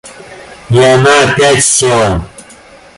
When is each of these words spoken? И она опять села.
И 0.71 0.79
она 0.79 1.29
опять 1.29 1.63
села. 1.63 2.25